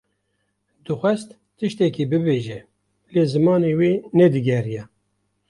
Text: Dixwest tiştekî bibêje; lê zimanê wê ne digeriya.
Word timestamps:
Dixwest 0.85 1.29
tiştekî 1.57 2.05
bibêje; 2.11 2.59
lê 3.13 3.23
zimanê 3.33 3.71
wê 3.79 3.91
ne 4.17 4.27
digeriya. 4.33 4.83